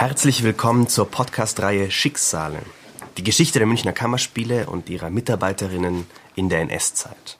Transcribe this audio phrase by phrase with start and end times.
[0.00, 2.60] Herzlich willkommen zur Podcast-Reihe Schicksale.
[3.18, 7.36] Die Geschichte der Münchner Kammerspiele und ihrer Mitarbeiterinnen in der NS-Zeit.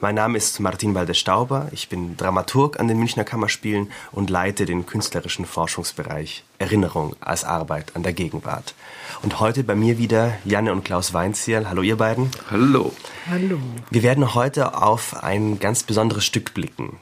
[0.00, 4.86] Mein Name ist Martin Walde-Stauber, ich bin Dramaturg an den Münchner Kammerspielen und leite den
[4.86, 8.74] künstlerischen Forschungsbereich Erinnerung als Arbeit an der Gegenwart.
[9.20, 11.68] Und heute bei mir wieder Janne und Klaus Weinzierl.
[11.68, 12.30] Hallo ihr beiden.
[12.50, 12.94] Hallo.
[13.28, 13.58] Hallo.
[13.90, 16.96] Wir werden heute auf ein ganz besonderes Stück blicken.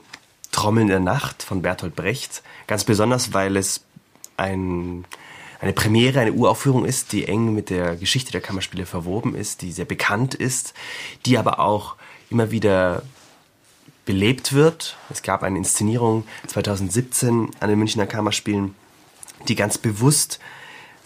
[0.51, 2.43] Trommeln in der Nacht von Bertolt Brecht.
[2.67, 3.85] Ganz besonders, weil es
[4.41, 5.05] ein,
[5.61, 9.73] eine Premiere, eine Uraufführung ist, die eng mit der Geschichte der Kammerspiele verwoben ist, die
[9.73, 10.75] sehr bekannt ist,
[11.27, 11.97] die aber auch
[12.31, 13.03] immer wieder
[14.07, 14.97] belebt wird.
[15.11, 18.75] Es gab eine Inszenierung 2017 an den Münchner Kammerspielen,
[19.49, 20.41] die ganz bewusst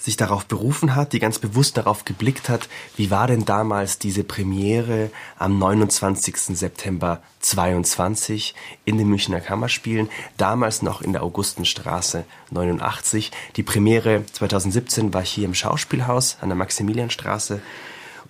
[0.05, 4.23] sich darauf berufen hat, die ganz bewusst darauf geblickt hat, wie war denn damals diese
[4.23, 6.37] Premiere am 29.
[6.37, 8.55] September 22
[8.85, 13.33] in den Münchner Kammerspielen, damals noch in der Augustenstraße 89.
[13.57, 17.63] Die Premiere 2017 war hier im Schauspielhaus an der Maximilianstraße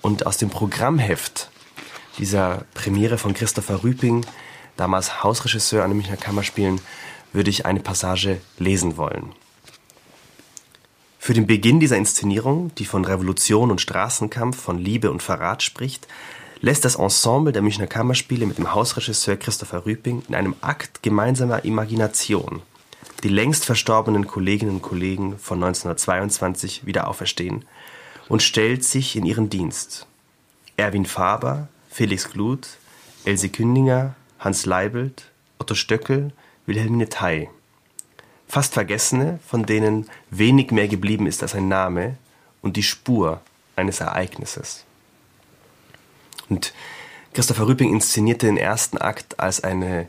[0.00, 1.50] und aus dem Programmheft
[2.18, 4.24] dieser Premiere von Christopher Rüping,
[4.76, 6.80] damals Hausregisseur an den Münchner Kammerspielen,
[7.32, 9.34] würde ich eine Passage lesen wollen.
[11.24, 16.06] Für den Beginn dieser Inszenierung, die von Revolution und Straßenkampf, von Liebe und Verrat spricht,
[16.60, 21.64] lässt das Ensemble der Münchner Kammerspiele mit dem Hausregisseur Christopher Rüping in einem Akt gemeinsamer
[21.64, 22.60] Imagination
[23.22, 27.64] die längst verstorbenen Kolleginnen und Kollegen von 1922 wieder auferstehen
[28.28, 30.06] und stellt sich in ihren Dienst.
[30.76, 32.68] Erwin Faber, Felix Gluth,
[33.24, 36.32] Else Kündinger, Hans Leibelt, Otto Stöckel,
[36.66, 37.48] Wilhelmine Thay
[38.54, 42.18] fast Vergessene, von denen wenig mehr geblieben ist als ein Name
[42.62, 43.40] und die Spur
[43.74, 44.84] eines Ereignisses.
[46.48, 46.72] Und
[47.32, 50.06] Christopher Rüping inszenierte den ersten Akt als eine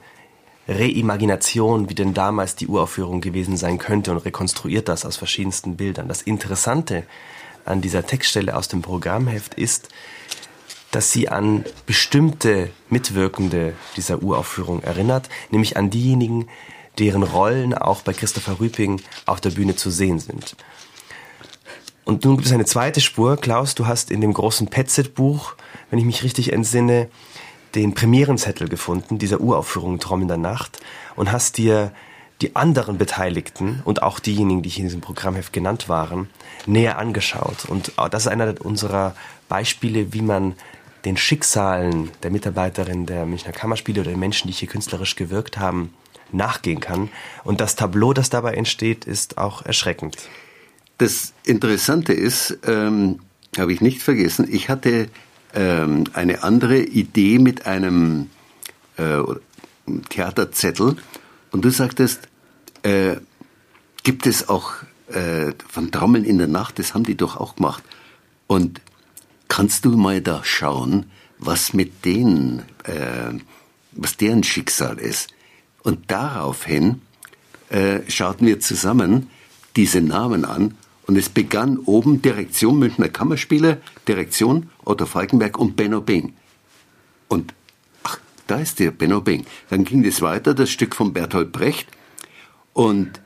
[0.67, 6.07] Reimagination, wie denn damals die Uraufführung gewesen sein könnte und rekonstruiert das aus verschiedensten Bildern.
[6.07, 7.01] Das Interessante
[7.65, 9.89] an dieser Textstelle aus dem Programmheft ist,
[10.91, 16.47] dass sie an bestimmte Mitwirkende dieser Uraufführung erinnert, nämlich an diejenigen,
[16.99, 20.55] deren Rollen auch bei Christopher Rüping auf der Bühne zu sehen sind.
[22.03, 23.37] Und nun gibt es eine zweite Spur.
[23.37, 25.55] Klaus, du hast in dem großen Petzet-Buch,
[25.89, 27.09] wenn ich mich richtig entsinne,
[27.73, 30.79] den Premierenzettel gefunden, dieser Uraufführung Traum der Nacht,
[31.15, 31.91] und hast dir
[32.41, 36.29] die anderen Beteiligten und auch diejenigen, die hier in diesem Programmheft genannt waren,
[36.65, 37.65] näher angeschaut.
[37.65, 39.15] Und das ist einer unserer
[39.49, 40.53] Beispiele, wie man
[41.05, 45.93] den Schicksalen der Mitarbeiterin der Münchner Kammerspiele oder der Menschen, die hier künstlerisch gewirkt haben,
[46.31, 47.09] nachgehen kann.
[47.43, 50.17] Und das Tableau, das dabei entsteht, ist auch erschreckend.
[50.97, 53.19] Das Interessante ist, ähm,
[53.57, 55.09] habe ich nicht vergessen, ich hatte
[55.53, 58.29] ähm, eine andere Idee mit einem
[58.97, 59.21] äh,
[60.09, 60.97] Theaterzettel
[61.51, 62.27] und du sagtest,
[62.83, 63.17] äh,
[64.03, 64.73] gibt es auch
[65.07, 67.83] äh, von Trommeln in der Nacht, das haben die doch auch gemacht.
[68.47, 68.81] Und
[69.47, 71.05] kannst du mal da schauen,
[71.37, 73.33] was mit denen, äh,
[73.91, 75.29] was deren Schicksal ist?
[75.85, 77.01] Und daraufhin
[77.69, 79.29] äh, schauten wir zusammen
[79.75, 80.73] diese Namen an
[81.05, 86.33] und es begann oben Direktion Münchner Kammerspiele, Direktion Otto Falkenberg und Benno Bing.
[87.27, 87.53] Und
[88.01, 89.45] ach, da ist der Benno Bing.
[89.69, 91.87] Dann ging das weiter, das Stück von Bertolt Brecht.
[92.73, 93.21] Und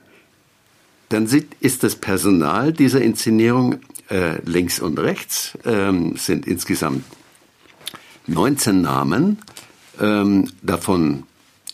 [1.08, 1.30] dann
[1.62, 7.06] ist das Personal dieser Inszenierung äh, links und rechts, ähm, sind insgesamt
[8.28, 9.38] 19 Namen,
[9.98, 11.24] ähm, davon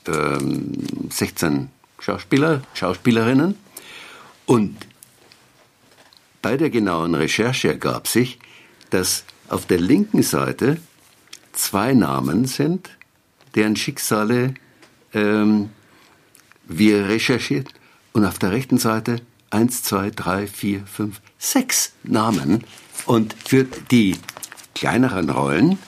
[0.05, 3.55] 16 ähm, Schauspieler, Schauspielerinnen.
[4.45, 4.77] Und
[6.41, 8.39] bei der genauen Recherche ergab sich,
[8.91, 10.77] dass auf der linken Seite
[11.53, 12.89] zwei Namen sind,
[13.55, 14.53] deren Schicksale
[15.13, 15.69] ähm,
[16.65, 17.69] wir recherchiert.
[18.13, 22.63] Und auf der rechten Seite eins, zwei, drei, vier, fünf, sechs Namen.
[23.05, 24.17] Und für die
[24.73, 25.79] kleineren Rollen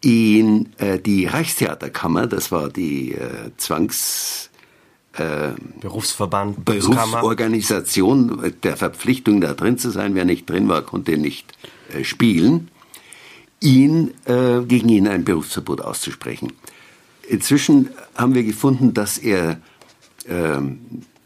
[0.00, 4.49] in äh, die Reichstheaterkammer, das war die äh, Zwangs...
[5.14, 10.14] Äh, Berufsverband, Berufsorganisation der Verpflichtung, da drin zu sein.
[10.14, 11.52] Wer nicht drin war, konnte nicht
[11.92, 12.68] äh, spielen
[13.60, 16.52] ihn, äh, gegen ihn ein Berufsverbot auszusprechen.
[17.28, 19.60] Inzwischen haben wir gefunden, dass er
[20.26, 20.60] äh,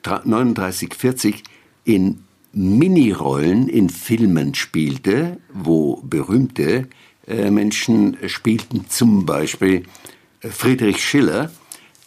[0.05, 1.43] 39, 40
[1.85, 6.89] in Minirollen in Filmen spielte, wo berühmte
[7.27, 9.85] äh, Menschen spielten, zum Beispiel
[10.41, 11.51] äh, Friedrich Schiller.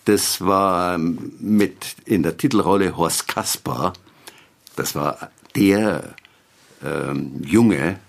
[0.07, 3.91] Das war mit in der Titelrolle Horst Kaspar.
[4.77, 6.15] Das war der
[6.81, 7.99] ähm, Junge,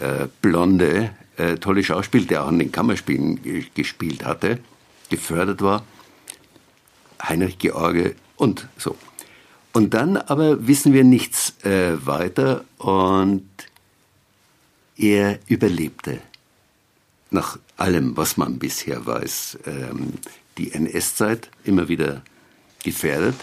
[0.00, 3.40] äh, blonde, äh, tolle Schauspieler, der auch an den Kammerspielen
[3.74, 4.58] gespielt hatte,
[5.10, 5.84] gefördert war.
[7.22, 8.96] Heinrich George und so.
[9.74, 13.50] Und dann aber wissen wir nichts äh, weiter und
[14.96, 16.20] er überlebte.
[17.30, 20.14] Nach allem, was man bisher weiß, ähm,
[20.58, 22.22] die NS-Zeit immer wieder
[22.82, 23.34] gefährdet.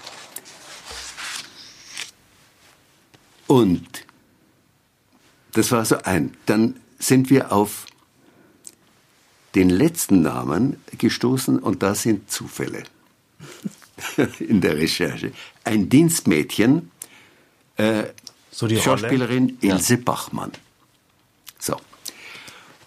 [3.47, 4.05] Und
[5.51, 6.35] das war so ein.
[6.45, 7.85] Dann sind wir auf
[9.55, 12.83] den letzten Namen gestoßen und da sind Zufälle
[14.39, 15.31] in der Recherche.
[15.63, 16.91] Ein Dienstmädchen,
[17.77, 18.05] äh,
[18.49, 19.73] so Schauspielerin Rolle?
[19.73, 19.99] Ilse ja.
[20.03, 20.51] Bachmann.
[21.59, 21.77] So.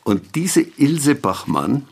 [0.05, 1.87] Und diese Ilse Bachmann,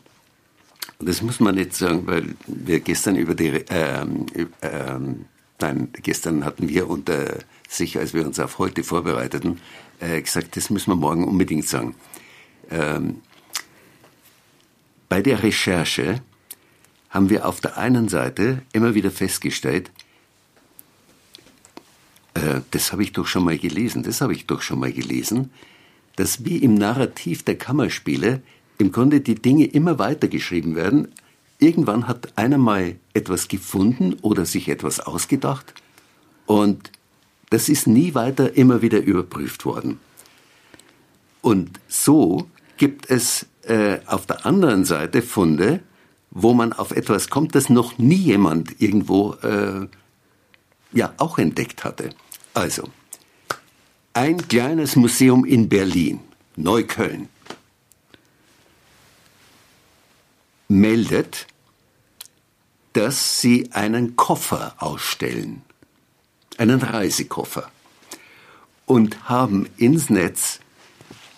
[0.99, 4.25] das muss man nicht sagen, weil wir gestern über die, ähm,
[4.61, 5.25] ähm,
[5.59, 9.59] nein, gestern hatten wir unter sich, als wir uns auf heute vorbereiteten,
[9.99, 11.95] äh, gesagt, das müssen wir morgen unbedingt sagen.
[12.69, 13.21] Ähm,
[15.09, 16.21] bei der Recherche
[17.09, 19.91] haben wir auf der einen Seite immer wieder festgestellt,
[22.33, 25.51] äh, das habe ich doch schon mal gelesen, das habe ich doch schon mal gelesen,
[26.15, 28.41] dass wie im Narrativ der Kammerspiele
[28.77, 31.07] im Grunde die Dinge immer weiter geschrieben werden.
[31.59, 35.73] Irgendwann hat einer mal etwas gefunden oder sich etwas ausgedacht
[36.45, 36.91] und
[37.49, 39.99] das ist nie weiter immer wieder überprüft worden.
[41.41, 45.81] Und so gibt es äh, auf der anderen Seite Funde,
[46.31, 49.87] wo man auf etwas kommt, das noch nie jemand irgendwo äh,
[50.91, 52.09] ja auch entdeckt hatte.
[52.53, 52.89] Also,
[54.13, 56.19] ein kleines Museum in Berlin,
[56.55, 57.29] Neukölln,
[60.79, 61.47] meldet,
[62.93, 65.61] dass sie einen Koffer ausstellen.
[66.57, 67.69] Einen Reisekoffer.
[68.85, 70.59] Und haben ins Netz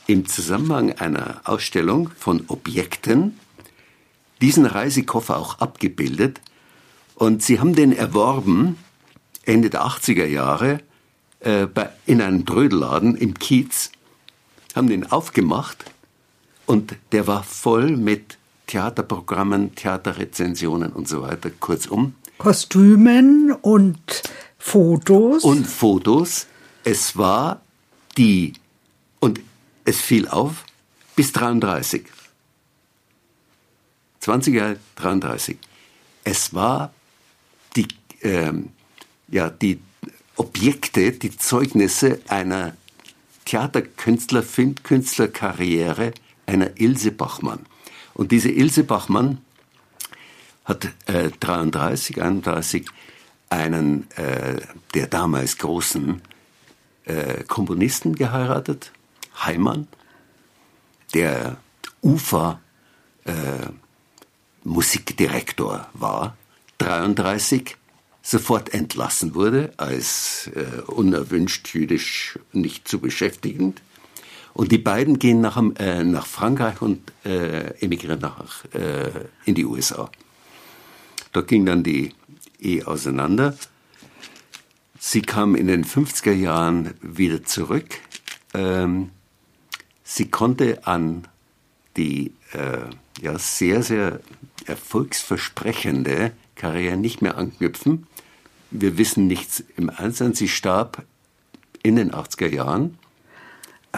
[0.06, 3.40] im Zusammenhang einer Ausstellung von Objekten
[4.42, 6.42] diesen Reisekoffer auch abgebildet.
[7.16, 8.78] Und sie haben den erworben
[9.44, 10.82] Ende der 80er Jahre
[11.40, 13.92] äh, bei, in einem Trödelladen im Kiez,
[14.76, 15.86] haben den aufgemacht
[16.66, 22.16] und der war voll mit Theaterprogrammen, Theaterrezensionen und so weiter, kurzum.
[22.38, 24.00] Kostümen und
[24.58, 25.44] Fotos.
[25.44, 26.48] Und Fotos.
[26.84, 27.62] Es war
[28.18, 28.54] die,
[29.20, 29.40] und
[29.86, 30.66] es fiel auf,
[31.16, 32.06] bis 33.
[34.20, 35.58] 20 Jahre 33.
[36.24, 36.94] Es war
[37.76, 37.88] die,
[38.22, 38.70] ähm,
[39.30, 39.80] ja, die
[40.36, 42.76] Objekte, die Zeugnisse einer
[43.46, 46.14] Theaterkünstler, Filmkünstlerkarriere
[46.46, 47.66] einer Ilse Bachmann.
[48.18, 49.38] Und diese Ilse Bachmann
[50.66, 52.88] hat äh, 33, 31
[53.50, 54.60] einen äh,
[54.96, 56.22] der damals großen
[57.06, 58.92] äh, Komponisten geheiratet,
[59.46, 59.88] Heimann,
[61.14, 61.58] der
[62.02, 62.60] Ufer
[63.24, 63.68] äh,
[65.94, 66.36] war,
[66.80, 67.78] 33
[68.24, 73.82] sofort entlassen wurde als äh, unerwünscht jüdisch nicht zu beschäftigend.
[74.58, 79.66] Und die beiden gehen nach, äh, nach Frankreich und äh, emigrieren nach, äh, in die
[79.66, 80.10] USA.
[81.32, 82.16] Dort ging dann die
[82.60, 83.56] eh auseinander.
[84.98, 88.00] Sie kam in den 50er Jahren wieder zurück.
[88.56, 89.12] Ähm,
[90.04, 91.28] sie konnte an
[91.96, 92.80] die äh,
[93.22, 94.22] ja, sehr, sehr
[94.66, 98.08] erfolgsversprechende Karriere nicht mehr anknüpfen.
[98.72, 100.34] Wir wissen nichts im Einzelnen.
[100.34, 101.06] Sie starb
[101.84, 102.98] in den 80er Jahren.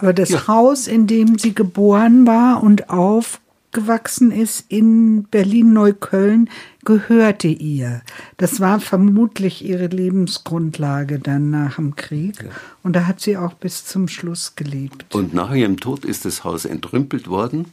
[0.00, 0.46] Aber das ja.
[0.46, 6.48] Haus, in dem sie geboren war und aufgewachsen ist in Berlin-Neukölln,
[6.84, 8.00] gehörte ihr.
[8.38, 12.42] Das war vermutlich ihre Lebensgrundlage dann nach dem Krieg.
[12.42, 12.50] Ja.
[12.82, 15.14] Und da hat sie auch bis zum Schluss gelebt.
[15.14, 17.66] Und nach ihrem Tod ist das Haus entrümpelt worden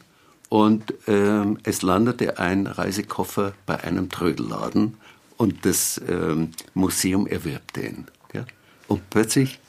[0.50, 4.94] und ähm, es landete ein Reisekoffer bei einem Trödelladen
[5.36, 8.06] und das ähm, Museum erwirbt den.
[8.34, 8.44] Ja?
[8.86, 9.60] Und plötzlich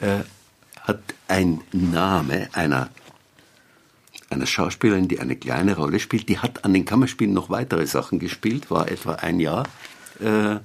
[0.00, 0.20] äh,
[0.84, 2.90] hat ein Name einer,
[4.30, 8.18] einer Schauspielerin, die eine kleine Rolle spielt, die hat an den Kammerspielen noch weitere Sachen
[8.18, 9.64] gespielt, war etwa ein Jahr
[10.20, 10.56] äh,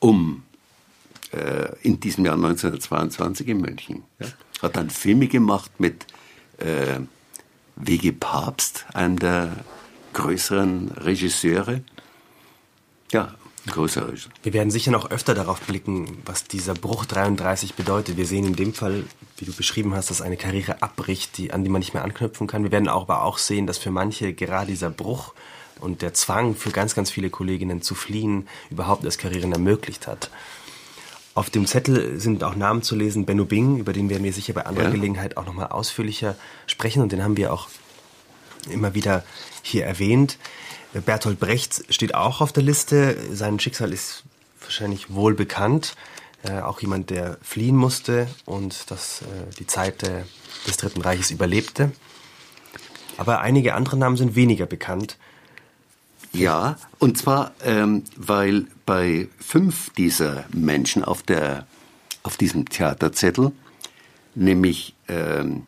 [0.00, 0.42] um
[1.32, 4.02] äh, in diesem Jahr 1922 in München.
[4.18, 4.26] Ja?
[4.62, 6.06] Hat dann Filme gemacht mit
[6.58, 7.00] äh,
[7.76, 8.12] W.G.
[8.12, 9.52] Papst, einem der
[10.14, 11.82] größeren Regisseure.
[13.12, 13.34] Ja,
[13.66, 14.32] größer Regisseur.
[14.42, 18.16] Wir werden sicher noch öfter darauf blicken, was dieser Bruch 33 bedeutet.
[18.16, 19.04] Wir sehen in dem Fall,
[19.36, 22.46] wie du beschrieben hast, dass eine Karriere abbricht, die, an die man nicht mehr anknüpfen
[22.46, 22.62] kann.
[22.62, 25.34] Wir werden aber auch sehen, dass für manche gerade dieser Bruch
[25.80, 30.30] und der Zwang für ganz, ganz viele Kolleginnen zu fliehen überhaupt das Karrieren ermöglicht hat.
[31.34, 33.24] Auf dem Zettel sind auch Namen zu lesen.
[33.24, 34.90] Benno Bing, über den werden wir sicher bei anderer ja.
[34.90, 36.34] Gelegenheit auch nochmal ausführlicher
[36.66, 37.68] sprechen und den haben wir auch
[38.68, 39.24] immer wieder
[39.62, 40.38] hier erwähnt.
[40.92, 43.16] Bertolt Brecht steht auch auf der Liste.
[43.32, 44.24] Sein Schicksal ist
[44.60, 45.94] wahrscheinlich wohl bekannt.
[46.42, 50.22] Äh, auch jemand, der fliehen musste und das, äh, die Zeit äh,
[50.66, 51.92] des Dritten Reiches überlebte.
[53.18, 55.18] Aber einige andere Namen sind weniger bekannt.
[56.32, 61.66] Ja, und zwar, ähm, weil bei fünf dieser Menschen auf, der,
[62.22, 63.52] auf diesem Theaterzettel,
[64.34, 65.66] nämlich ähm,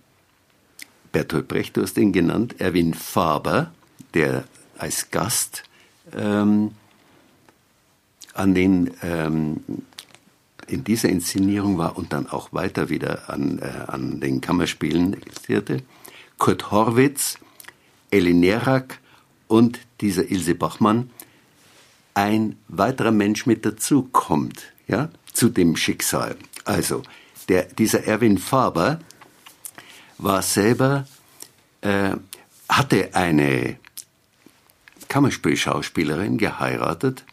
[1.10, 3.72] Bertolt Brecht, du hast ihn genannt, Erwin Faber,
[4.14, 4.44] der
[4.82, 5.62] als Gast
[6.16, 6.72] ähm,
[8.34, 9.62] an den ähm,
[10.66, 15.82] in dieser Inszenierung war und dann auch weiter wieder an, äh, an den Kammerspielen existierte,
[16.38, 17.38] Kurt Horwitz,
[18.10, 18.98] Elin Nerak
[19.48, 21.10] und dieser Ilse Bachmann
[22.14, 26.36] ein weiterer Mensch mit dazu kommt, ja, zu dem Schicksal.
[26.64, 27.02] Also,
[27.48, 29.00] der, dieser Erwin Faber
[30.18, 31.06] war selber,
[31.80, 32.16] äh,
[32.68, 33.76] hatte eine
[35.12, 37.24] Kammerspielschauspielerin geheiratet,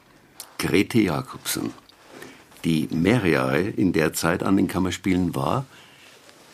[0.57, 1.71] Grete Jakobsen,
[2.65, 5.65] die mehrere Jahre in der Zeit an den Kammerspielen war,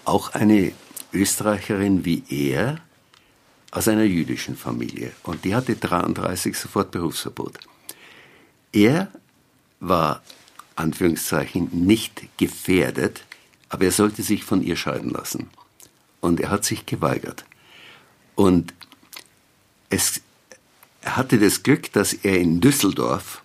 [0.04, 0.72] auch eine
[1.14, 2.80] Österreicherin wie er,
[3.72, 7.58] aus einer jüdischen Familie und die hatte 33 sofort Berufsverbot.
[8.72, 9.12] Er
[9.80, 10.22] war,
[10.76, 13.24] Anführungszeichen, nicht gefährdet,
[13.70, 15.50] aber er sollte sich von ihr scheiden lassen.
[16.22, 17.46] Und er hat sich geweigert.
[18.36, 18.76] Und
[19.90, 20.22] es,
[21.06, 23.42] hatte das Glück, dass er in Düsseldorf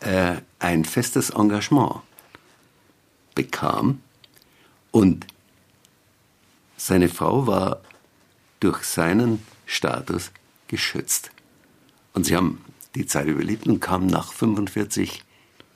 [0.00, 2.00] äh, ein festes Engagement
[3.34, 4.00] bekam
[4.90, 5.26] und
[6.76, 7.80] seine Frau war
[8.60, 10.30] durch seinen Status
[10.68, 11.30] geschützt.
[12.12, 12.64] Und sie haben
[12.94, 15.24] die Zeit überlebt und kamen nach 45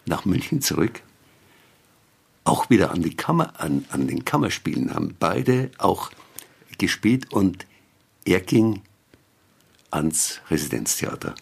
[0.06, 1.02] nach München zurück.
[2.44, 6.10] Auch wieder an, die Kammer, an, an den Kammerspielen haben beide auch
[6.78, 7.66] gespielt und
[8.24, 8.82] er ging
[9.90, 11.34] ans Residenztheater.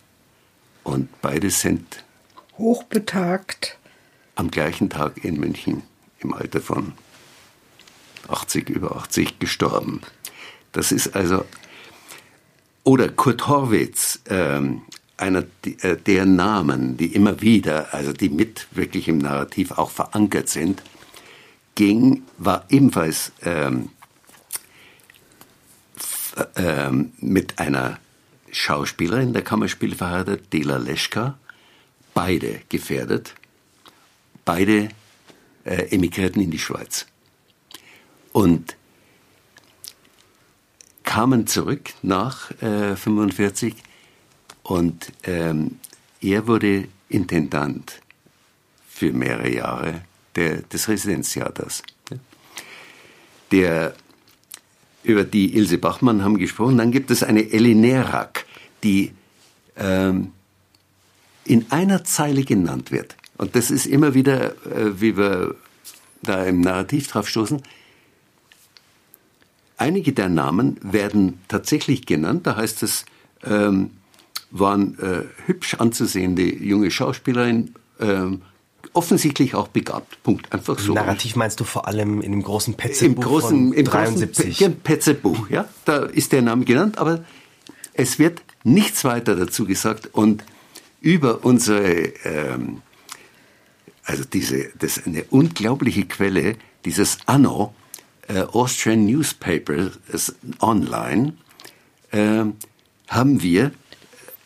[0.84, 2.04] Und beide sind
[2.58, 3.78] hochbetagt
[4.34, 5.82] am gleichen Tag in München
[6.20, 6.92] im Alter von
[8.28, 10.00] 80, über 80 gestorben.
[10.72, 11.44] Das ist also,
[12.84, 14.82] oder Kurt Horwitz, ähm,
[15.16, 15.44] einer
[15.80, 20.82] äh, der Namen, die immer wieder, also die mit wirklich im Narrativ auch verankert sind,
[21.74, 23.90] ging, war ebenfalls ähm,
[26.56, 27.98] ähm, mit einer
[28.50, 31.38] Schauspielerin der Kammerspiele verheiratet, Dela Leschka,
[32.14, 33.34] beide gefährdet,
[34.44, 34.88] beide
[35.64, 37.06] äh, emigrierten in die Schweiz.
[38.32, 38.76] Und
[41.04, 43.74] kamen zurück nach äh, 45
[44.62, 45.78] und ähm,
[46.20, 48.02] er wurde Intendant
[48.88, 50.02] für mehrere Jahre
[50.34, 51.82] der, des Residenztheaters.
[53.52, 53.94] Der,
[55.06, 56.78] über die Ilse Bachmann haben gesprochen.
[56.78, 58.44] Dann gibt es eine Elinerak,
[58.82, 59.12] die
[59.76, 60.32] ähm,
[61.44, 63.16] in einer Zeile genannt wird.
[63.38, 65.54] Und das ist immer wieder, äh, wie wir
[66.22, 67.62] da im Narrativ drauf stoßen,
[69.78, 72.46] Einige der Namen werden tatsächlich genannt.
[72.46, 73.04] Da heißt es,
[73.44, 73.90] ähm,
[74.50, 78.42] waren äh, hübsch anzusehende junge Schauspielerin, ähm,
[78.96, 80.22] offensichtlich auch begabt.
[80.22, 80.52] Punkt.
[80.52, 80.94] Einfach so.
[80.94, 84.58] Narrativ meinst du vor allem in dem großen Petze-Buch Im großen, im 73?
[84.58, 85.68] großen Petze-Buch, ja.
[85.84, 87.24] Da ist der Name genannt, aber
[87.94, 90.44] es wird nichts weiter dazu gesagt und
[91.00, 92.82] über unsere, ähm,
[94.04, 97.74] also diese, das ist eine unglaubliche Quelle, dieses Anno,
[98.28, 99.92] äh, Austrian Newspaper
[100.60, 101.34] online,
[102.10, 102.44] äh,
[103.08, 103.72] haben wir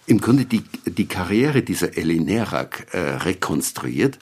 [0.07, 4.19] im Grunde die, die Karriere dieser Nerak äh, rekonstruiert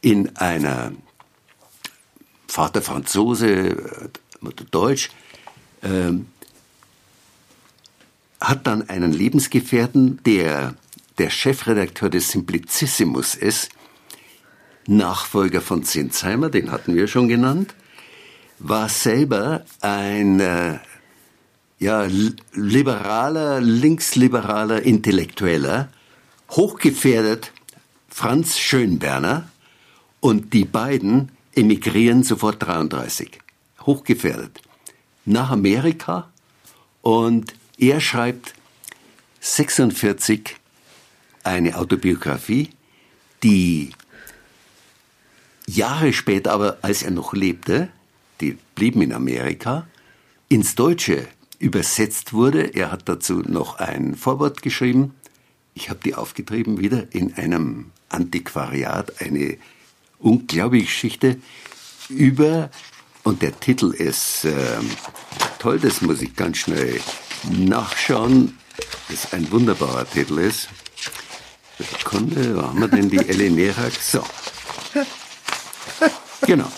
[0.00, 0.92] in einer
[2.46, 5.10] Vater Franzose, Mutter Deutsch,
[5.82, 6.12] äh,
[8.40, 10.74] hat dann einen Lebensgefährten, der
[11.18, 13.68] der Chefredakteur des Simplicissimus ist,
[14.86, 17.74] Nachfolger von Zinsheimer, den hatten wir schon genannt,
[18.58, 20.78] war selber ein äh,
[21.78, 22.06] ja,
[22.52, 25.88] liberaler, linksliberaler Intellektueller,
[26.50, 27.52] hochgefährdet
[28.08, 29.48] Franz Schönberner
[30.20, 33.38] und die beiden emigrieren sofort 33,
[33.80, 34.60] hochgefährdet,
[35.24, 36.30] nach Amerika
[37.02, 38.54] und er schreibt
[39.40, 40.56] 46
[41.42, 42.70] eine Autobiografie,
[43.42, 43.90] die
[45.66, 47.88] Jahre später, aber als er noch lebte,
[48.40, 49.86] die blieben in Amerika,
[50.48, 52.74] ins Deutsche übersetzt wurde.
[52.74, 55.14] Er hat dazu noch ein Vorwort geschrieben.
[55.74, 59.58] Ich habe die aufgetrieben wieder in einem Antiquariat, eine
[60.20, 61.36] unglaubliche Geschichte
[62.08, 62.70] über,
[63.24, 64.78] und der Titel ist äh,
[65.58, 67.00] toll, das muss ich ganz schnell
[67.50, 68.58] nachschauen,
[69.08, 70.68] das ein wunderbarer Titel ist.
[71.78, 73.92] Sekunde, wo haben wir denn die Elenerak?
[73.92, 74.24] So.
[76.46, 76.70] Genau.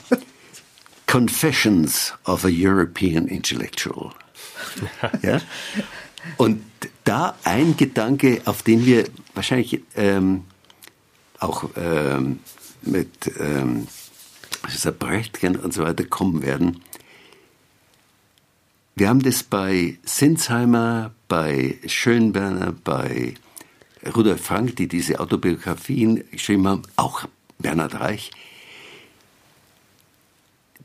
[1.07, 4.13] Confessions of a European Intellectual.
[5.23, 5.41] Ja?
[6.37, 6.63] Und
[7.05, 10.45] da ein Gedanke, auf den wir wahrscheinlich ähm,
[11.38, 12.38] auch ähm,
[12.83, 13.87] mit ähm,
[14.99, 16.83] Brechtgen und so weiter kommen werden.
[18.95, 23.35] Wir haben das bei Sinsheimer, bei Schönberner, bei
[24.14, 27.27] Rudolf Frank, die diese Autobiografien geschrieben haben, auch
[27.59, 28.31] Bernhard Reich,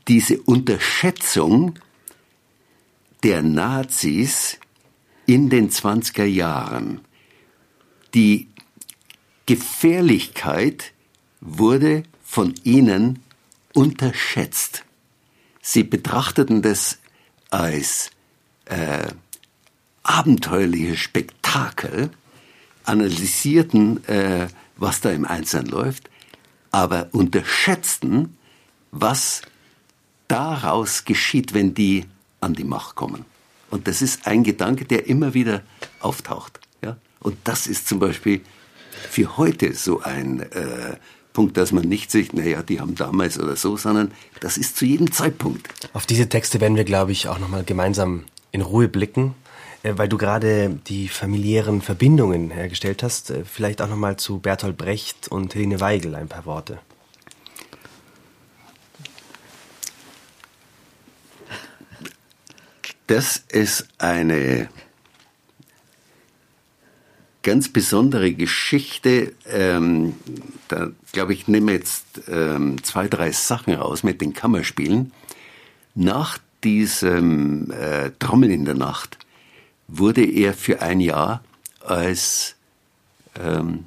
[0.06, 1.78] diese Unterschätzung
[3.22, 4.58] der Nazis
[5.26, 7.00] in den 20er Jahren.
[8.14, 8.48] Die
[9.44, 10.92] Gefährlichkeit
[11.40, 13.22] wurde von ihnen
[13.74, 14.84] unterschätzt.
[15.62, 16.98] Sie betrachteten das
[17.50, 18.10] als
[18.66, 19.08] äh,
[20.02, 22.10] abenteuerliches Spektakel,
[22.84, 26.08] analysierten, äh, was da im Einzelnen läuft,
[26.70, 28.36] aber unterschätzten,
[28.90, 29.42] was
[30.28, 32.06] daraus geschieht, wenn die
[32.40, 33.24] an die Macht kommen.
[33.70, 35.62] Und das ist ein Gedanke, der immer wieder
[36.00, 36.60] auftaucht.
[36.82, 36.96] Ja?
[37.20, 38.42] Und das ist zum Beispiel
[39.10, 40.96] für heute so ein äh,
[41.32, 44.84] Punkt, dass man nicht sagt, naja, die haben damals oder so, sondern das ist zu
[44.84, 45.68] jedem Zeitpunkt.
[45.92, 49.34] Auf diese Texte werden wir, glaube ich, auch nochmal gemeinsam in Ruhe blicken,
[49.82, 53.30] äh, weil du gerade die familiären Verbindungen hergestellt hast.
[53.30, 56.78] Äh, vielleicht auch nochmal zu Bertolt Brecht und Helene Weigel ein paar Worte.
[63.06, 64.68] Das ist eine
[67.48, 69.32] ganz besondere Geschichte.
[69.46, 70.12] Ähm,
[70.68, 75.12] da glaube ich, nehme jetzt ähm, zwei, drei Sachen raus mit den Kammerspielen.
[75.94, 79.16] Nach diesem äh, Trommeln in der Nacht
[79.86, 81.42] wurde er für ein Jahr
[81.80, 82.54] als
[83.40, 83.86] ähm,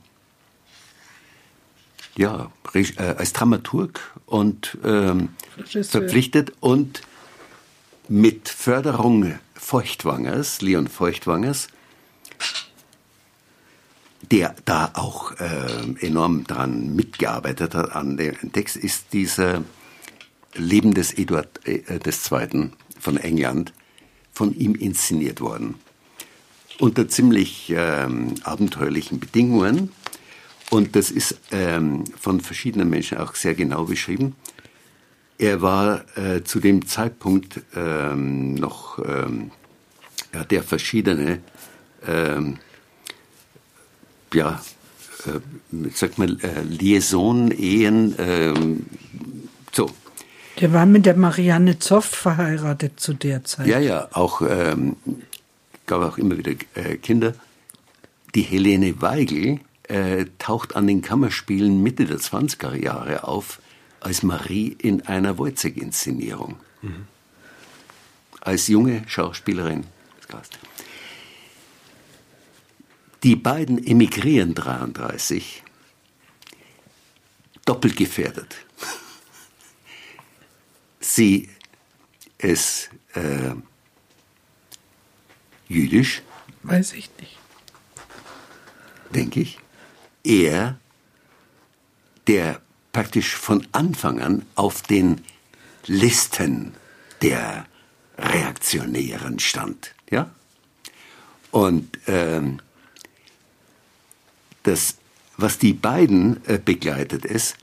[2.17, 5.29] ja, äh, als Dramaturg und ähm,
[5.83, 7.03] verpflichtet und
[8.07, 11.67] mit Förderung Feuchtwangers, Leon Feuchtwangers,
[14.31, 19.63] der da auch äh, enorm dran mitgearbeitet hat an dem Text, ist dieser
[20.55, 22.69] Leben des Eduard äh, II.
[22.99, 23.73] von England
[24.31, 25.75] von ihm inszeniert worden.
[26.79, 29.91] Unter ziemlich ähm, abenteuerlichen Bedingungen.
[30.69, 34.35] Und das ist ähm, von verschiedenen Menschen auch sehr genau beschrieben.
[35.37, 39.51] Er war äh, zu dem Zeitpunkt ähm, noch, ähm,
[40.31, 41.41] er hat ja verschiedene,
[42.07, 42.57] ähm,
[44.33, 44.61] ja,
[45.25, 45.39] äh,
[45.93, 48.85] sag mal, äh, Liaison-Ehen, ähm,
[49.71, 49.89] so.
[50.59, 53.67] Der war mit der Marianne Zoff verheiratet zu der Zeit.
[53.67, 54.95] Ja, ja, auch, ähm,
[55.85, 57.33] gab auch immer wieder äh, Kinder.
[58.35, 63.59] Die Helene Weigel äh, taucht an den Kammerspielen Mitte der 20er Jahre auf
[63.99, 66.55] als Marie in einer Wojciech-Inszenierung.
[66.81, 67.05] Mhm.
[68.41, 69.85] Als junge Schauspielerin.
[73.23, 75.61] Die beiden emigrieren 33,
[77.65, 78.55] doppelt gefährdet.
[80.99, 81.49] Sie
[82.39, 83.53] ist äh,
[85.67, 86.23] jüdisch.
[86.63, 87.37] Weiß ich nicht.
[89.13, 89.59] Denke ich.
[90.23, 90.79] Er,
[92.27, 92.61] der
[92.93, 95.23] praktisch von Anfang an auf den
[95.85, 96.73] Listen
[97.21, 97.67] der
[98.17, 99.93] Reaktionären stand.
[100.09, 100.31] Ja?
[101.51, 102.61] Und ähm,
[104.63, 104.97] das,
[105.37, 107.55] was die beiden äh, begleitet, ist,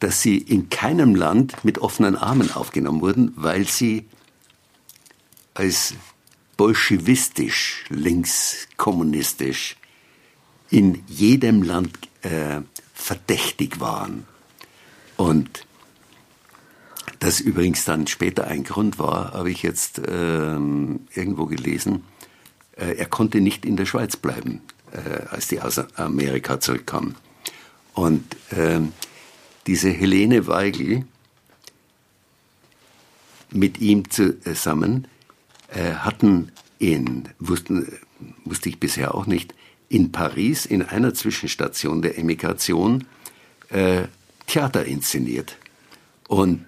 [0.00, 4.06] dass sie in keinem Land mit offenen Armen aufgenommen wurden, weil sie
[5.54, 5.94] als
[6.56, 9.76] bolschewistisch, linkskommunistisch
[10.70, 12.60] in jedem Land äh,
[12.94, 14.26] verdächtig waren.
[15.16, 15.66] Und
[17.18, 22.04] das übrigens dann später ein Grund war, habe ich jetzt äh, irgendwo gelesen,
[22.76, 24.60] äh, er konnte nicht in der Schweiz bleiben,
[24.92, 27.14] äh, als die aus Amerika zurückkamen.
[27.94, 28.92] Und ähm,
[29.66, 31.04] diese Helene Weigel
[33.50, 35.08] mit ihm zusammen
[35.68, 37.92] äh, hatten in, wussten,
[38.44, 39.54] wusste ich bisher auch nicht,
[39.88, 43.06] in Paris in einer Zwischenstation der Emigration
[43.70, 44.04] äh,
[44.46, 45.56] Theater inszeniert.
[46.28, 46.64] Und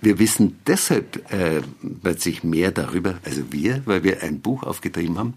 [0.00, 1.62] wir wissen deshalb äh,
[2.02, 5.34] plötzlich mehr darüber, also wir, weil wir ein Buch aufgetrieben haben,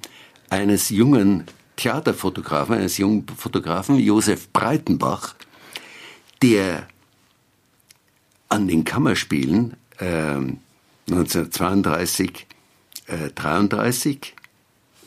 [0.50, 1.46] eines jungen
[1.80, 5.36] Theaterfotografen, eines jungen Fotografen, Josef Breitenbach,
[6.42, 6.90] der
[8.50, 10.36] an den Kammerspielen äh,
[11.10, 12.48] 1932,
[13.08, 14.36] äh, 33,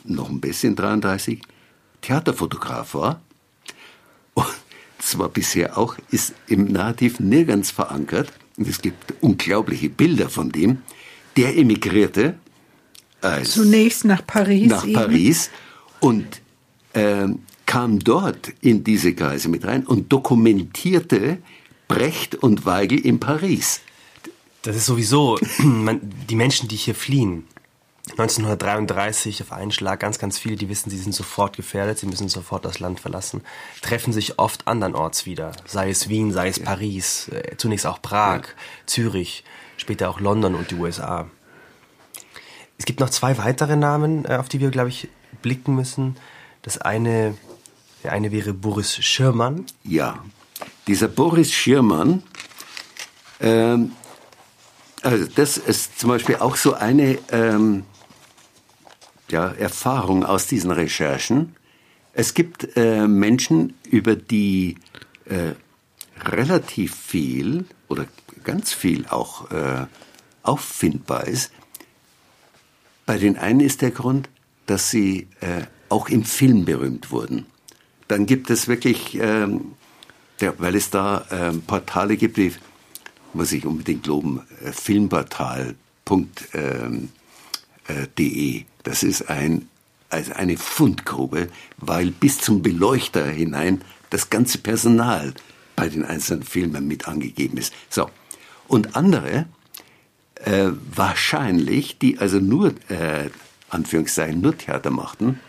[0.05, 1.43] noch ein bisschen 33,
[2.01, 3.21] Theaterfotograf war.
[4.33, 4.47] Und
[4.97, 8.33] zwar bisher auch, ist im Narrativ nirgends verankert.
[8.57, 10.81] Und es gibt unglaubliche Bilder von dem.
[11.37, 12.39] Der emigrierte
[13.21, 14.69] als Zunächst nach Paris.
[14.69, 14.93] Nach eben.
[14.93, 15.51] Paris
[15.99, 16.41] und
[16.93, 17.27] äh,
[17.65, 21.39] kam dort in diese Kreise mit rein und dokumentierte
[21.87, 23.81] Brecht und Weigel in Paris.
[24.63, 27.45] Das ist sowieso, die Menschen, die hier fliehen,
[28.11, 32.27] 1933 auf einen Schlag ganz, ganz viele, die wissen, sie sind sofort gefährdet, sie müssen
[32.27, 33.41] sofort das Land verlassen,
[33.81, 36.65] treffen sich oft andernorts wieder, sei es Wien, sei es ja.
[36.65, 38.53] Paris, äh, zunächst auch Prag, ja.
[38.87, 39.45] Zürich,
[39.77, 41.29] später auch London und die USA.
[42.77, 45.07] Es gibt noch zwei weitere Namen, äh, auf die wir, glaube ich,
[45.41, 46.17] blicken müssen.
[46.63, 47.37] Das eine,
[48.03, 49.65] der eine wäre Boris Schirmann.
[49.83, 50.23] Ja,
[50.87, 52.23] dieser Boris Schirmann,
[53.39, 53.91] ähm,
[55.01, 57.83] also das ist zum Beispiel auch so eine ähm,
[59.29, 61.55] ja, Erfahrung aus diesen Recherchen.
[62.13, 64.77] Es gibt äh, Menschen, über die
[65.25, 65.53] äh,
[66.23, 68.05] relativ viel oder
[68.45, 69.87] ganz viel auch äh,
[70.43, 71.51] auffindbar ist.
[73.05, 74.29] Bei den einen ist der Grund,
[74.65, 77.45] dass sie äh, auch im Film berühmt wurden.
[78.07, 79.73] Dann gibt es wirklich, ähm,
[80.41, 82.51] der, weil es da ähm, Portale gibt, wie,
[83.33, 85.75] muss ich unbedingt loben, äh, filmportal.de.
[86.55, 87.09] Ähm,
[87.87, 89.69] äh, das ist ein,
[90.09, 95.35] also eine Fundgrube, weil bis zum Beleuchter hinein das ganze Personal
[95.75, 97.71] bei den einzelnen Filmen mit angegeben ist.
[97.89, 98.09] So.
[98.67, 99.45] Und andere,
[100.43, 103.29] äh, wahrscheinlich, die also nur, äh,
[103.69, 105.39] Anführungszeichen, nur Theater machten,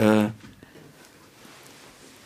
[0.00, 0.28] äh,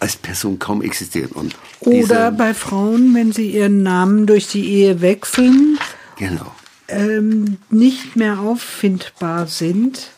[0.00, 1.30] als Person kaum existieren.
[1.32, 5.78] Und Oder bei Frauen, wenn sie ihren Namen durch die Ehe wechseln,
[6.16, 6.54] genau.
[6.88, 10.10] ähm, nicht mehr auffindbar sind.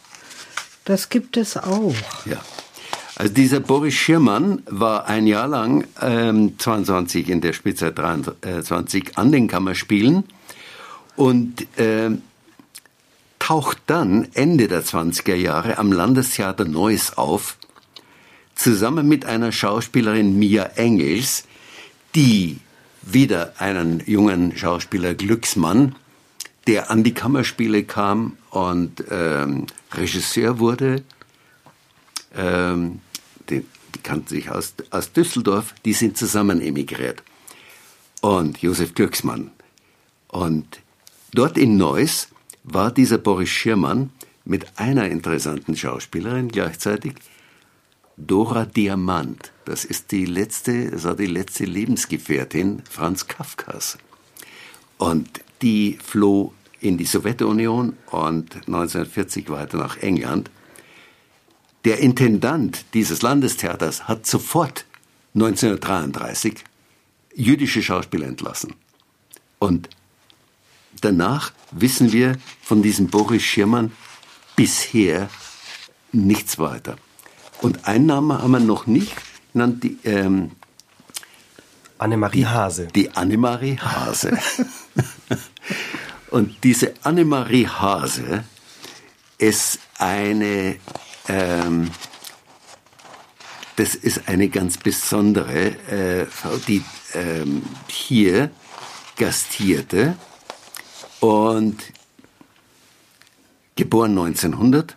[0.85, 1.95] Das gibt es auch.
[2.25, 2.41] Ja.
[3.17, 9.33] Also dieser Boris Schirmann war ein Jahr lang, ähm, 22 in der Spielzeit 23, an
[9.33, 10.25] den Kammerspielen
[11.17, 12.23] und ähm,
[13.47, 17.59] taucht dann Ende der 20er Jahre am Landestheater Neuss auf,
[18.57, 21.45] zusammen mit einer Schauspielerin Mia Engels,
[22.17, 22.59] die
[23.03, 25.95] wieder einen jungen Schauspieler Glücksmann
[26.67, 31.05] der an die Kammerspiele kam und ähm, Regisseur wurde.
[32.35, 33.01] Ähm,
[33.49, 37.23] die, die kannten sich aus, aus Düsseldorf, die sind zusammen emigriert.
[38.23, 39.53] Und Josef Glücksmann.
[40.27, 40.81] Und
[41.33, 42.27] dort in Neuss
[42.67, 44.11] war dieser Boris Schirmann
[44.45, 47.15] mit einer interessanten Schauspielerin gleichzeitig,
[48.17, 49.53] Dora Diamant.
[49.65, 53.99] Das ist die letzte, das war die letzte Lebensgefährtin Franz Kafkas.
[54.99, 60.51] Und die floh in die Sowjetunion und 1940 weiter nach England.
[61.85, 64.87] Der Intendant dieses Landestheaters hat sofort
[65.35, 66.65] 1933
[67.35, 68.75] jüdische Schauspieler entlassen.
[69.59, 69.89] Und
[71.05, 73.93] danach wissen wir von diesem Boris Schirmann
[74.57, 75.29] bisher
[76.13, 76.97] nichts weiter.
[77.63, 79.15] Und einen Namen haben wir noch nicht
[79.53, 80.53] genannt, die, ähm,
[81.99, 82.89] Annemarie Hase.
[82.95, 84.39] Die Annemarie Hase.
[86.31, 88.45] Und diese Annemarie Hase
[89.39, 90.77] ist eine,
[91.29, 91.91] ähm,
[93.77, 98.51] das ist eine ganz besondere äh, Frau, die ähm, hier
[99.17, 100.17] gastierte
[101.21, 101.77] und
[103.75, 104.97] geboren 1900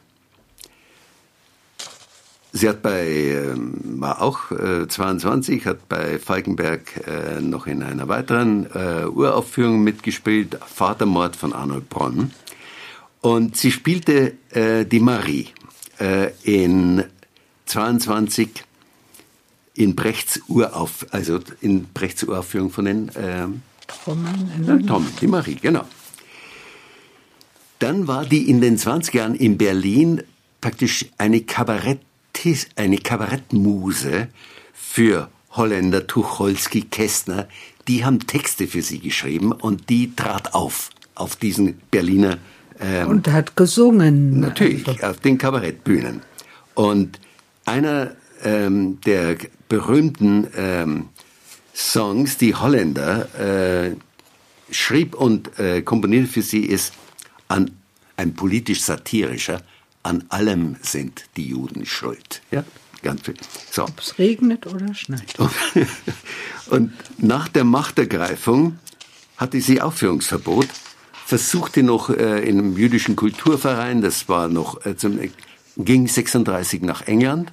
[2.51, 8.07] Sie hat bei, ähm, war auch äh, 22, hat bei Falkenberg äh, noch in einer
[8.07, 12.31] weiteren äh, Uraufführung mitgespielt, Vatermord von Arnold Bronn.
[13.21, 15.49] Und sie spielte äh, die Marie
[15.99, 17.03] äh, in
[17.67, 18.63] 22
[19.75, 23.45] in Brechts Urauf, also in Brechts Uraufführung von den äh,
[23.87, 25.85] Trommeln, Trommeln, die Marie, genau.
[27.79, 30.23] Dann war die in den 20 Jahren in Berlin
[30.61, 31.99] praktisch eine Kabarett
[32.77, 34.29] eine Kabarettmuse
[34.73, 37.49] für Holländer, Tucholsky, Kästner.
[37.89, 42.37] Die haben Texte für sie geschrieben und die trat auf, auf diesen Berliner.
[42.79, 44.39] Ähm, und hat gesungen.
[44.39, 45.07] Natürlich, also.
[45.07, 46.21] auf den Kabarettbühnen.
[46.75, 47.19] Und
[47.65, 48.11] einer
[48.43, 49.35] ähm, der
[49.67, 51.09] berühmten ähm,
[51.75, 53.95] Songs, die Holländer äh,
[54.71, 56.93] schrieb und äh, komponierte für sie, ist
[57.49, 57.71] an
[58.15, 59.61] ein politisch satirischer
[60.03, 62.41] an allem sind die Juden schuld.
[62.51, 62.63] Ja,
[63.01, 63.35] ganz viel.
[63.71, 63.83] So.
[63.83, 65.35] Ob es regnet oder schneit.
[66.69, 68.79] Und nach der Machtergreifung
[69.37, 70.67] hatte sie Aufführungsverbot,
[71.25, 75.19] versuchte noch äh, in einem jüdischen Kulturverein, das war noch, äh, zum,
[75.77, 77.51] ging 36 nach England,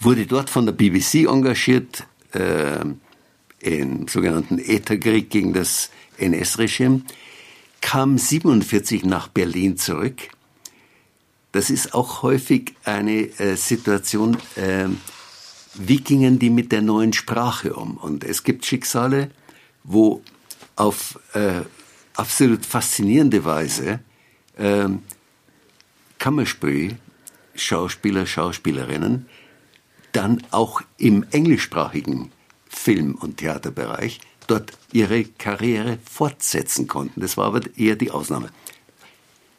[0.00, 2.84] wurde dort von der BBC engagiert, äh,
[3.60, 7.02] im sogenannten Ätherkrieg gegen das NS-Regime,
[7.84, 10.30] kam 47 nach Berlin zurück
[11.54, 14.88] das ist auch häufig eine äh, Situation, äh,
[15.74, 17.96] wie gingen die mit der neuen Sprache um?
[17.96, 19.30] Und es gibt Schicksale,
[19.84, 20.20] wo
[20.74, 21.60] auf äh,
[22.16, 24.00] absolut faszinierende Weise
[24.56, 24.88] äh,
[26.18, 26.96] Kammerspiel,
[27.54, 29.26] Schauspieler, Schauspielerinnen,
[30.10, 32.32] dann auch im englischsprachigen
[32.68, 37.20] Film- und Theaterbereich dort ihre Karriere fortsetzen konnten.
[37.20, 38.50] Das war aber eher die Ausnahme.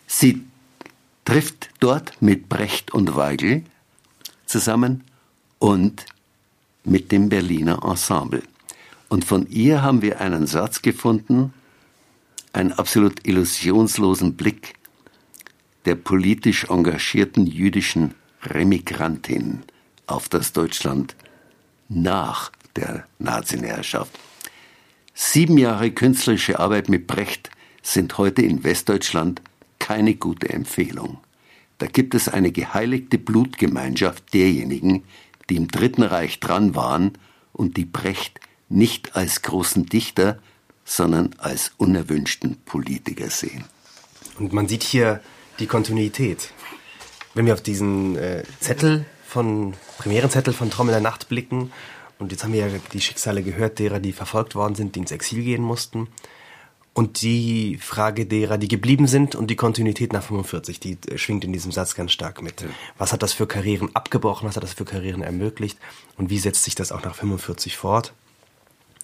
[0.07, 0.43] Sie
[1.25, 3.63] trifft dort mit Brecht und Weigel
[4.45, 5.03] zusammen
[5.59, 6.05] und
[6.83, 8.43] mit dem Berliner Ensemble.
[9.09, 11.53] Und von ihr haben wir einen Satz gefunden,
[12.53, 14.75] einen absolut illusionslosen Blick
[15.85, 19.63] der politisch engagierten jüdischen Remigrantin
[20.07, 21.15] auf das Deutschland
[21.89, 24.11] nach der Naziherrschaft.
[25.17, 27.49] Sieben Jahre künstlerische Arbeit mit Brecht
[27.81, 29.41] sind heute in Westdeutschland
[29.79, 31.19] keine gute Empfehlung.
[31.77, 35.05] Da gibt es eine geheiligte Blutgemeinschaft derjenigen,
[35.49, 37.13] die im Dritten Reich dran waren
[37.53, 40.37] und die Brecht nicht als großen Dichter,
[40.83, 43.63] sondern als unerwünschten Politiker sehen.
[44.37, 45.21] Und man sieht hier
[45.59, 46.51] die Kontinuität.
[47.35, 51.71] Wenn wir auf diesen äh, Zettel von, Premierenzettel von Trommel der Nacht blicken,
[52.19, 55.11] und jetzt haben wir ja die Schicksale gehört, derer, die verfolgt worden sind, die ins
[55.11, 56.07] Exil gehen mussten
[56.95, 61.43] und die Frage derer, die geblieben sind und die Kontinuität nach 45, die äh, schwingt
[61.43, 62.63] in diesem Satz ganz stark mit.
[62.97, 64.47] Was hat das für Karrieren abgebrochen?
[64.47, 65.77] Was hat das für Karrieren ermöglicht?
[66.17, 68.13] Und wie setzt sich das auch nach 45 fort?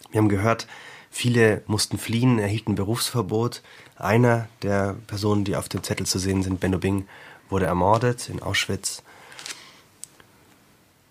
[0.10, 0.68] Wir haben gehört,
[1.10, 3.62] viele mussten fliehen, erhielten Berufsverbot.
[3.98, 7.10] Einer der Personen, die auf dem Zettel zu sehen sind, Benno Bing,
[7.50, 9.04] wurde ermordet in Auschwitz.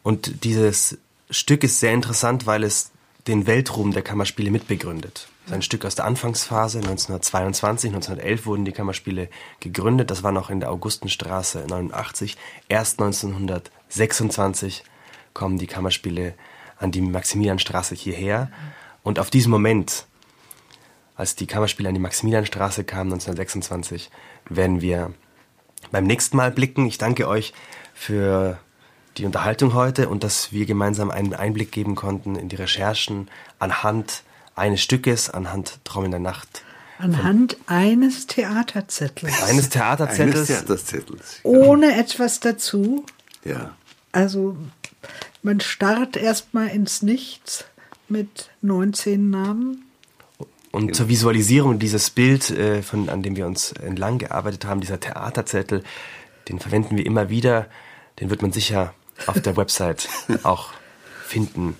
[0.03, 0.97] Und dieses
[1.31, 2.90] Stück ist sehr interessant, weil es
[3.27, 5.29] den Weltruhm der Kammerspiele mitbegründet.
[5.43, 6.79] Das ist ein Stück aus der Anfangsphase.
[6.79, 9.29] 1922, 1911 wurden die Kammerspiele
[9.61, 10.11] gegründet.
[10.11, 12.37] Das war noch in der Augustenstraße 89.
[12.69, 14.85] Erst 1926
[15.35, 16.35] kommen die Kammerspiele
[16.79, 18.51] an die Maximilianstraße hierher.
[19.03, 20.07] Und auf diesen Moment,
[21.14, 24.11] als die Kammerspiele an die Maximilianstraße kamen, 1926,
[24.49, 25.12] werden wir
[25.93, 26.87] beim nächsten Mal blicken.
[26.87, 27.53] Ich danke euch
[27.95, 28.59] für
[29.20, 33.28] die Unterhaltung heute und dass wir gemeinsam einen Einblick geben konnten in die Recherchen
[33.59, 34.22] anhand
[34.56, 36.62] eines Stückes, anhand Traum der Nacht.
[36.98, 39.42] Anhand eines Theaterzettels.
[39.42, 40.37] Eines Theaterzettels.
[40.37, 41.40] Eines Theaterzettels.
[41.42, 43.04] Ohne etwas dazu.
[43.44, 43.74] Ja.
[44.12, 44.56] Also
[45.42, 47.64] man starrt erstmal ins Nichts
[48.09, 49.85] mit 19 Namen.
[50.72, 50.92] Und genau.
[50.94, 55.83] zur Visualisierung dieses Bild, äh, von, an dem wir uns entlang gearbeitet haben, dieser Theaterzettel,
[56.48, 57.66] den verwenden wir immer wieder.
[58.18, 58.94] Den wird man sicher
[59.26, 60.09] auf der Website
[60.42, 60.70] auch
[61.24, 61.76] finden.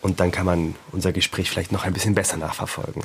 [0.00, 3.02] Und dann kann man unser Gespräch vielleicht noch ein bisschen besser nachverfolgen.